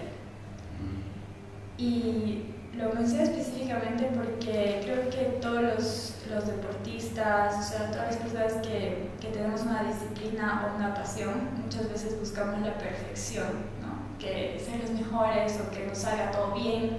Y 1.78 2.44
lo 2.78 2.94
menciono 2.94 3.24
específicamente 3.24 4.10
porque 4.14 4.82
creo 4.84 5.10
que 5.10 5.40
todos 5.40 5.62
los, 5.62 6.16
los, 6.30 6.46
deportistas, 6.48 7.56
o 7.58 7.64
sea, 7.64 7.92
todas 7.92 8.08
las 8.08 8.18
personas 8.18 8.54
que, 8.56 9.10
que, 9.22 9.28
tenemos 9.30 9.62
una 9.62 9.84
disciplina 9.84 10.66
o 10.66 10.76
una 10.76 10.94
pasión, 10.94 11.50
muchas 11.64 11.90
veces 11.90 12.20
buscamos 12.20 12.62
la 12.62 12.78
perfección, 12.78 13.48
¿no? 13.82 14.18
que 14.20 14.60
ser 14.60 14.82
los 14.82 14.92
mejores 14.92 15.58
o 15.62 15.72
que 15.72 15.88
nos 15.88 15.98
salga 15.98 16.32
todo 16.32 16.54
bien. 16.56 16.98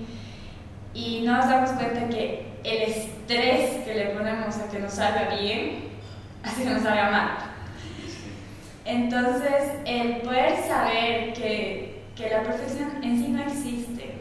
Y 0.95 1.23
no 1.27 1.37
nos 1.37 1.49
damos 1.49 1.71
cuenta 1.73 2.09
que 2.09 2.47
el 2.65 2.83
estrés 2.91 3.85
que 3.85 3.95
le 3.95 4.07
ponemos 4.15 4.57
a 4.57 4.71
que 4.71 4.79
nos 4.79 4.95
salga 4.95 5.37
bien 5.37 5.86
que 6.55 6.65
nos 6.65 6.83
salga 6.83 7.11
mal. 7.11 7.39
Entonces, 8.85 9.73
el 9.85 10.19
poder 10.23 10.63
saber 10.67 11.33
que, 11.33 12.05
que 12.15 12.31
la 12.31 12.43
perfección 12.43 13.03
en 13.03 13.19
sí 13.19 13.29
no 13.29 13.43
existe, 13.43 14.17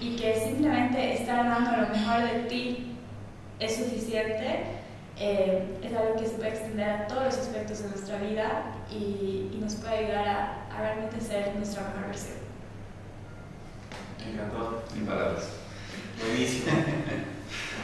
y 0.00 0.16
que 0.16 0.34
simplemente 0.34 1.14
estar 1.14 1.44
dando 1.44 1.70
lo 1.82 1.88
mejor 1.88 2.22
de 2.22 2.48
ti 2.48 2.92
es 3.58 3.76
suficiente, 3.76 4.64
eh, 5.18 5.78
es 5.82 5.96
algo 5.96 6.14
que 6.16 6.26
se 6.26 6.34
puede 6.34 6.50
extender 6.50 6.88
a 6.88 7.06
todos 7.08 7.24
los 7.24 7.38
aspectos 7.38 7.82
de 7.82 7.88
nuestra 7.88 8.18
vida 8.18 8.62
y, 8.90 9.58
nos 9.60 9.74
puede 9.74 10.06
ayudar 10.06 10.28
a, 10.28 10.66
a, 10.72 10.80
realmente 10.80 11.20
ser 11.20 11.54
nuestra 11.56 11.82
mejor 11.82 12.06
versión. 12.06 12.38
Me 14.24 14.32
encantó. 14.32 14.82
Sin 14.94 15.04
palabras. 15.04 15.50
Buenísimo. 16.24 16.72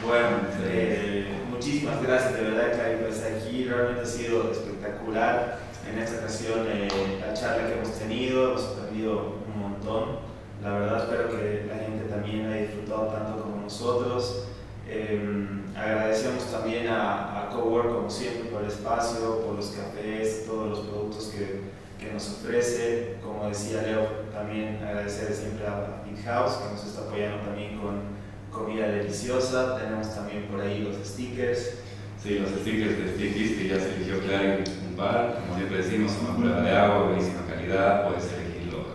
Bueno, 0.03 0.27
eh, 0.63 1.25
muchísimas 1.49 2.01
gracias 2.01 2.35
de 2.35 2.41
verdad, 2.41 2.73
Clary, 2.73 2.97
por 2.97 3.09
estar 3.09 3.31
aquí. 3.33 3.65
Realmente 3.65 4.01
ha 4.01 4.05
sido 4.05 4.51
espectacular 4.51 5.59
en 5.89 5.99
esta 5.99 6.19
ocasión 6.19 6.65
eh, 6.67 6.87
la 7.25 7.33
charla 7.33 7.67
que 7.67 7.73
hemos 7.73 7.91
tenido. 7.91 8.51
Hemos 8.51 8.65
aprendido 8.65 9.35
un 9.53 9.61
montón. 9.61 10.19
La 10.63 10.79
verdad 10.79 11.03
espero 11.03 11.29
que 11.29 11.65
la 11.67 11.75
gente 11.75 12.05
también 12.05 12.47
haya 12.47 12.61
disfrutado 12.63 13.07
tanto 13.07 13.41
como 13.41 13.57
nosotros. 13.57 14.47
Eh, 14.87 15.47
agradecemos 15.75 16.51
también 16.51 16.87
a, 16.87 17.41
a 17.41 17.49
Cowork, 17.49 17.93
como 17.93 18.09
siempre, 18.09 18.49
por 18.49 18.61
el 18.61 18.67
espacio, 18.67 19.41
por 19.41 19.55
los 19.55 19.67
cafés, 19.67 20.45
todos 20.45 20.69
los 20.69 20.79
productos 20.81 21.25
que, 21.27 21.61
que, 21.99 22.13
nos 22.13 22.29
ofrece. 22.29 23.17
Como 23.23 23.47
decía 23.47 23.81
Leo, 23.81 24.07
también 24.33 24.83
agradecer 24.83 25.33
siempre 25.33 25.65
a 25.65 26.03
Big 26.05 26.23
House, 26.23 26.53
que 26.53 26.73
nos 26.73 26.85
está 26.85 27.01
apoyando 27.01 27.43
también 27.43 27.79
con 27.79 28.14
comida 28.55 28.87
deliciosa. 28.87 29.77
Tenemos 29.77 30.15
también 30.15 30.47
por 30.47 30.61
ahí 30.61 30.79
los 30.79 30.95
stickers. 31.07 31.79
Sí, 32.21 32.39
los 32.39 32.49
stickers 32.49 32.97
de 32.97 33.13
Speak 33.13 33.33
que 33.33 33.67
ya 33.67 33.79
se 33.79 33.95
eligió 33.95 34.19
claro 34.21 34.63
un 34.89 34.95
par. 34.95 35.41
Como 35.41 35.57
siempre 35.57 35.77
decimos, 35.77 36.13
una 36.23 36.37
prueba 36.37 36.61
de 36.61 36.71
agua, 36.71 37.03
buenísima 37.09 37.45
calidad, 37.47 38.07
puedes 38.07 38.33
elegirlo 38.33 38.85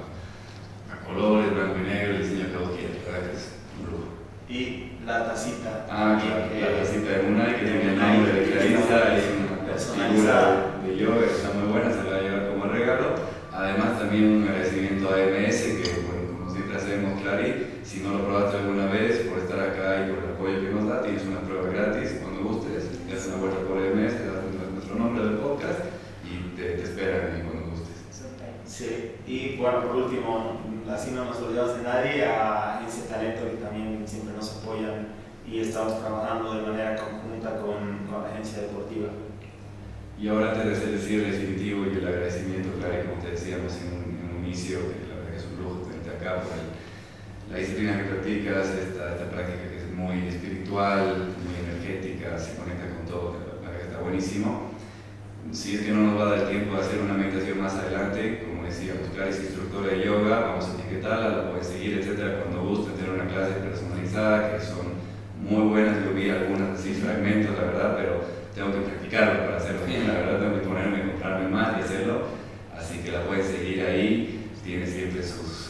a, 0.90 0.94
a 0.94 1.04
colores, 1.04 1.54
blanco 1.54 1.76
y 1.78 1.88
negro, 1.88 2.16
el 2.16 2.22
diseño 2.22 2.50
que 2.50 2.56
vos 2.56 2.70
quieras, 2.76 2.96
¿verdad? 3.04 3.30
Que 3.30 3.36
es 3.36 3.48
un 3.78 3.86
lujo. 3.86 4.08
Y 4.48 4.90
la 5.06 5.26
tacita. 5.26 5.86
Ah, 5.88 6.18
claro, 6.20 6.50
que, 6.50 6.60
la 6.60 6.82
tacita 6.82 7.10
de 7.10 7.26
Unai 7.28 7.60
que 7.60 7.66
tiene 7.66 7.92
el 7.92 7.98
nombre 7.98 8.32
de 8.32 8.50
Clarisa, 8.50 9.14
es 9.14 9.90
una 9.94 10.08
figura 10.08 10.66
de 10.84 10.96
yoga 10.96 11.26
está 11.26 11.52
muy 11.54 11.70
buena, 11.70 11.90
se 11.90 12.02
la 12.02 12.10
va 12.10 12.16
a 12.16 12.20
llevar 12.20 12.48
como 12.48 12.64
regalo. 12.64 13.14
Además 13.52 13.98
también 13.98 14.24
un 14.24 14.48
agradecimiento 14.48 15.08
a 15.08 15.18
MS, 15.18 15.62
que 15.62 16.09
hacemos, 16.90 17.20
Clary, 17.22 17.80
si 17.84 18.00
no 18.00 18.18
lo 18.18 18.24
probaste 18.24 18.58
alguna 18.58 18.86
vez, 18.86 19.20
por 19.28 19.38
estar 19.38 19.60
acá 19.60 20.06
y 20.06 20.10
por 20.10 20.24
el 20.24 20.30
apoyo 20.34 20.60
que 20.60 20.74
nos 20.74 20.88
da, 20.88 21.02
tienes 21.02 21.24
una 21.24 21.40
prueba 21.40 21.70
gratis 21.70 22.18
cuando 22.20 22.50
gustes, 22.50 22.90
te 23.06 23.14
haces 23.14 23.28
una 23.28 23.36
vuelta 23.36 23.60
por 23.60 23.78
MS, 23.78 24.16
te 24.18 24.26
das 24.26 24.72
nuestro 24.74 24.96
nombre 24.96 25.24
del 25.24 25.38
podcast 25.38 25.78
y 26.26 26.56
te, 26.56 26.74
te 26.74 26.82
esperan 26.82 27.30
ahí 27.30 27.42
cuando 27.46 27.70
gustes. 27.70 27.94
Sí, 28.66 29.12
y 29.26 29.56
bueno, 29.56 29.86
por 29.86 29.96
último, 29.96 30.60
así 30.90 31.12
no 31.12 31.26
nos 31.26 31.38
olvidamos 31.38 31.76
de 31.76 31.82
nadie, 31.82 32.24
a 32.24 32.78
Agencia 32.78 33.08
Talento 33.08 33.50
que 33.50 33.62
también 33.62 34.02
siempre 34.06 34.34
nos 34.34 34.56
apoyan 34.56 35.08
y 35.46 35.60
estamos 35.60 36.00
trabajando 36.00 36.54
de 36.54 36.62
manera 36.62 36.96
conjunta 36.96 37.60
con, 37.60 38.06
con 38.10 38.22
la 38.22 38.30
agencia 38.30 38.62
deportiva. 38.62 39.10
Y 40.18 40.28
ahora 40.28 40.52
antes 40.52 40.66
de 40.66 40.96
hacer 40.96 41.20
el 41.20 41.30
definitivo 41.30 41.86
y 41.86 41.98
el 41.98 42.06
agradecimiento, 42.06 42.70
claro, 42.78 43.10
como 43.10 43.22
te 43.22 43.30
decíamos 43.30 43.72
en 43.78 43.88
un, 43.88 44.02
en 44.18 44.36
un 44.36 44.44
inicio, 44.44 44.78
que 44.78 45.08
la 45.08 45.16
verdad 45.16 45.30
que 45.30 45.36
es 45.36 45.46
un 45.46 45.64
lujo 45.64 45.86
tenerte 45.86 46.10
acá 46.10 46.42
por 46.42 46.52
el, 46.52 46.79
la 47.50 47.58
disciplina 47.58 47.98
que 47.98 48.04
practicas, 48.04 48.68
esta, 48.70 49.12
esta 49.12 49.30
práctica 49.30 49.68
que 49.68 49.78
es 49.78 49.92
muy 49.92 50.28
espiritual, 50.28 51.34
muy 51.42 51.54
energética, 51.58 52.38
se 52.38 52.56
conecta 52.56 52.94
con 52.94 53.06
todo, 53.06 53.36
está 53.82 53.98
buenísimo. 53.98 54.70
Si 55.50 55.74
es 55.74 55.80
que 55.82 55.90
no 55.90 56.02
nos 56.02 56.20
va 56.20 56.28
a 56.28 56.36
dar 56.36 56.48
tiempo 56.48 56.74
de 56.74 56.80
hacer 56.80 57.00
una 57.00 57.14
meditación 57.14 57.60
más 57.60 57.74
adelante, 57.74 58.46
como 58.46 58.64
decíamos, 58.64 59.08
Clara 59.12 59.30
es 59.30 59.40
instructora 59.40 59.88
de 59.88 60.04
yoga, 60.04 60.40
vamos 60.40 60.68
a 60.68 60.74
etiquetarla, 60.74 61.28
la 61.28 61.50
puedes 61.50 61.66
seguir, 61.66 61.98
etcétera, 61.98 62.44
cuando 62.44 62.68
guste 62.68 62.92
tener 62.92 63.10
una 63.10 63.26
clase 63.26 63.54
personalizada, 63.54 64.52
que 64.52 64.64
son 64.64 64.86
muy 65.42 65.68
buenas, 65.70 66.04
yo 66.04 66.14
vi 66.14 66.30
algunas 66.30 66.78
así 66.78 66.92
fragmentos, 66.92 67.56
la 67.56 67.64
verdad, 67.64 67.96
pero 67.96 68.20
tengo 68.54 68.70
que 68.72 68.90
practicarlo 68.90 69.46
para 69.46 69.56
hacerlo 69.56 69.86
bien, 69.86 70.06
la 70.06 70.14
verdad 70.14 70.38
tengo 70.38 70.60
que 70.60 70.68
ponerme, 70.68 71.10
comprarme 71.10 71.48
más 71.48 71.78
y 71.78 71.82
hacerlo, 71.82 72.22
así 72.76 72.98
que 72.98 73.10
la 73.10 73.24
puedes 73.24 73.46
seguir 73.46 73.82
ahí, 73.82 74.50
tiene 74.62 74.86
siempre 74.86 75.20
sus 75.22 75.69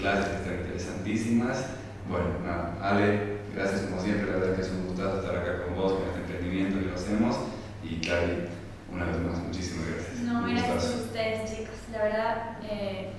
clases 0.00 0.26
que 0.28 0.36
están 0.36 0.58
interesantísimas. 0.60 1.66
Bueno, 2.08 2.26
nada, 2.44 2.76
Ale, 2.82 3.38
gracias 3.54 3.82
como 3.82 4.00
siempre, 4.00 4.30
la 4.30 4.38
verdad 4.38 4.56
que 4.56 4.62
es 4.62 4.70
un 4.70 4.86
gustazo 4.88 5.20
estar 5.20 5.36
acá 5.36 5.64
con 5.64 5.76
vos, 5.76 5.92
con 5.92 6.08
este 6.08 6.20
emprendimiento 6.20 6.80
que 6.80 6.86
lo 6.86 6.94
hacemos, 6.94 7.36
y 7.84 8.00
Cari, 8.00 8.48
una 8.92 9.04
vez 9.04 9.18
más, 9.20 9.38
muchísimas 9.38 9.86
gracias. 9.86 10.18
No, 10.24 10.42
gracias 10.42 10.94
a 10.94 10.96
ustedes, 11.04 11.50
chicos. 11.50 11.76
La 11.92 12.02
verdad, 12.02 12.58
eh, 12.68 13.10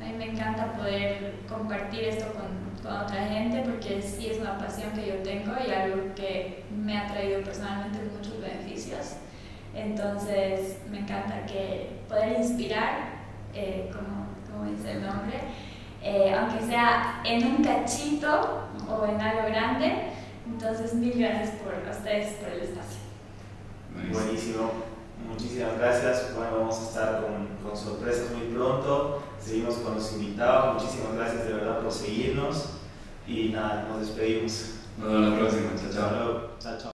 a 0.00 0.06
mí 0.06 0.12
me 0.16 0.32
encanta 0.32 0.72
poder 0.72 1.34
compartir 1.48 2.04
esto 2.04 2.26
con, 2.32 2.48
con, 2.82 3.00
otra 3.04 3.26
gente 3.26 3.62
porque 3.68 4.00
sí 4.00 4.28
es 4.28 4.38
una 4.38 4.56
pasión 4.58 4.92
que 4.92 5.06
yo 5.06 5.14
tengo 5.22 5.52
y 5.66 5.70
algo 5.70 6.14
que 6.14 6.64
me 6.74 6.96
ha 6.96 7.08
traído 7.08 7.42
personalmente 7.42 7.98
muchos 8.16 8.40
beneficios. 8.40 9.16
Entonces, 9.74 10.78
me 10.90 11.00
encanta 11.00 11.44
que 11.46 12.00
poder 12.08 12.40
inspirar, 12.40 13.18
eh, 13.54 13.90
como, 13.92 14.28
como, 14.50 14.70
dice 14.70 14.92
el 14.92 15.02
nombre, 15.02 15.38
eh, 16.08 16.34
aunque 16.34 16.64
sea 16.64 17.20
en 17.22 17.46
un 17.46 17.62
cachito 17.62 18.62
o 18.88 19.04
en 19.04 19.20
algo 19.20 19.48
grande. 19.48 20.04
Entonces, 20.46 20.94
mil 20.94 21.18
gracias 21.18 21.50
por 21.56 21.74
a 21.74 21.90
ustedes 21.90 22.34
por 22.36 22.48
el 22.48 22.60
espacio. 22.62 23.00
Buenísimo. 24.10 24.70
Muchísimas 25.28 25.78
gracias. 25.78 26.34
Bueno, 26.34 26.60
vamos 26.60 26.78
a 26.78 26.82
estar 26.84 27.22
con, 27.22 27.48
con, 27.62 27.76
sorpresas 27.76 28.30
muy 28.30 28.54
pronto. 28.54 29.22
Seguimos 29.38 29.76
con 29.76 29.96
los 29.96 30.12
invitados. 30.14 30.82
Muchísimas 30.82 31.14
gracias 31.14 31.44
de 31.44 31.52
verdad 31.52 31.80
por 31.80 31.92
seguirnos. 31.92 32.70
Y 33.26 33.50
nada, 33.50 33.86
nos 33.90 34.00
despedimos. 34.00 34.76
Nos 34.98 35.12
vemos 35.12 35.30
la 35.30 35.38
próxima. 35.38 35.70
Chao, 35.76 35.92
chao. 35.92 36.50
Chao, 36.58 36.78
chao. 36.78 36.78